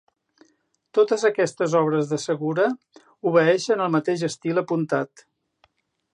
Totes 0.97 1.25
aquestes 1.29 1.75
obres 1.81 2.09
de 2.13 2.19
Segura 2.25 2.65
obeeixen 3.33 3.85
al 3.87 3.95
mateix 3.99 4.27
estil 4.31 4.65
apuntat. 4.65 5.27